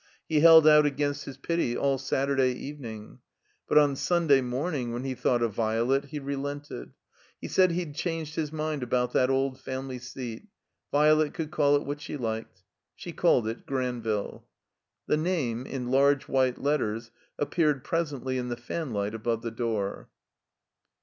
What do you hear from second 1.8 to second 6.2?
Saturday evening. But on Simday morning, when he thought of Violet, he